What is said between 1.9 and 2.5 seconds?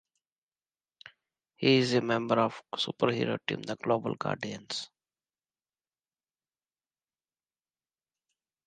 a member